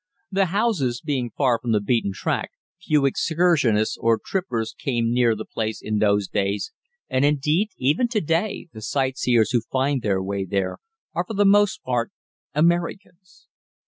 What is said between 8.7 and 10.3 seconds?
the sightseers who find their